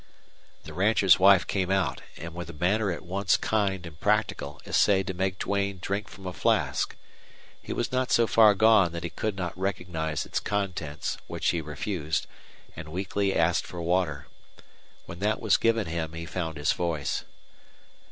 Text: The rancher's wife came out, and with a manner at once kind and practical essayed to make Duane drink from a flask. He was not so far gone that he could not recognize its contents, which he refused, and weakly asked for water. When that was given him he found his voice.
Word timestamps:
The 0.63 0.73
rancher's 0.73 1.19
wife 1.19 1.45
came 1.45 1.69
out, 1.69 2.01
and 2.17 2.33
with 2.33 2.49
a 2.49 2.53
manner 2.53 2.89
at 2.91 3.05
once 3.05 3.37
kind 3.37 3.85
and 3.85 3.99
practical 3.99 4.59
essayed 4.65 5.05
to 5.05 5.13
make 5.13 5.37
Duane 5.37 5.77
drink 5.79 6.07
from 6.07 6.25
a 6.25 6.33
flask. 6.33 6.95
He 7.61 7.71
was 7.71 7.91
not 7.91 8.09
so 8.11 8.25
far 8.25 8.55
gone 8.55 8.93
that 8.93 9.03
he 9.03 9.11
could 9.11 9.35
not 9.37 9.55
recognize 9.55 10.25
its 10.25 10.39
contents, 10.39 11.19
which 11.27 11.49
he 11.49 11.61
refused, 11.61 12.25
and 12.75 12.89
weakly 12.89 13.35
asked 13.35 13.67
for 13.67 13.79
water. 13.83 14.25
When 15.05 15.19
that 15.19 15.39
was 15.39 15.57
given 15.57 15.85
him 15.85 16.13
he 16.13 16.25
found 16.25 16.57
his 16.57 16.71
voice. 16.73 17.23